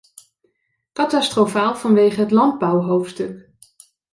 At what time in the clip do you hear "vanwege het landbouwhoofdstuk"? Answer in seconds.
1.75-3.49